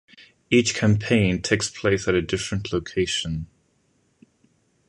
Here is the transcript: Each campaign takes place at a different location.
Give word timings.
Each 0.49 0.73
campaign 0.73 1.43
takes 1.43 1.69
place 1.69 2.07
at 2.07 2.15
a 2.15 2.23
different 2.23 2.73
location. 2.73 3.45